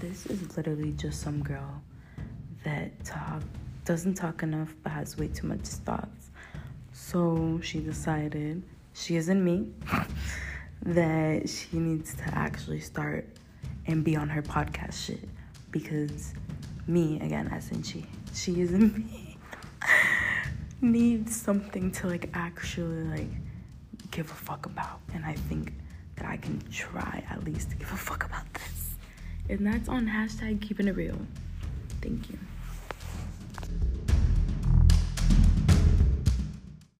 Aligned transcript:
this 0.00 0.26
is 0.26 0.56
literally 0.56 0.92
just 0.92 1.20
some 1.20 1.42
girl 1.42 1.82
that 2.64 3.04
talk 3.04 3.42
doesn't 3.84 4.14
talk 4.14 4.42
enough 4.42 4.74
but 4.82 4.92
has 4.92 5.16
way 5.18 5.28
too 5.28 5.46
much 5.46 5.60
thoughts. 5.60 6.30
So 6.92 7.60
she 7.62 7.80
decided 7.80 8.62
she 8.94 9.16
isn't 9.16 9.44
me 9.44 9.68
that 10.82 11.48
she 11.48 11.78
needs 11.78 12.14
to 12.14 12.24
actually 12.34 12.80
start 12.80 13.28
and 13.86 14.02
be 14.02 14.16
on 14.16 14.28
her 14.28 14.42
podcast 14.42 15.06
shit 15.06 15.28
because 15.70 16.32
me 16.86 17.20
again 17.20 17.48
as 17.48 17.70
in 17.70 17.82
she 17.82 18.04
she 18.34 18.60
isn't 18.60 18.96
me 18.98 19.36
needs 20.80 21.36
something 21.36 21.92
to 21.92 22.06
like 22.06 22.30
actually 22.34 23.04
like 23.04 23.30
give 24.10 24.30
a 24.30 24.34
fuck 24.34 24.66
about 24.66 25.00
and 25.14 25.24
I 25.24 25.34
think 25.34 25.74
that 26.16 26.26
I 26.26 26.36
can 26.36 26.60
try 26.70 27.22
at 27.30 27.44
least 27.44 27.70
to 27.70 27.76
give 27.76 27.92
a 27.92 27.96
fuck 27.96 28.19
and 29.50 29.66
that's 29.66 29.88
on 29.88 30.06
hashtag 30.06 30.60
keeping 30.60 30.88
it 30.88 30.96
real. 30.96 31.18
Thank 32.00 32.30
you 32.30 32.38